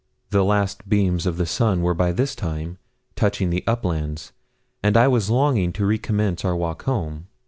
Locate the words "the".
0.31-0.41, 1.37-1.45, 3.51-3.63